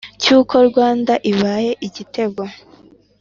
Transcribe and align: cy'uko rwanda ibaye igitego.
cy'uko 0.21 0.55
rwanda 0.69 1.13
ibaye 1.31 1.71
igitego. 1.87 2.43